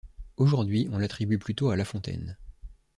[0.37, 2.35] Aujourd'hui on l'attribue plutôt à La Fontaine.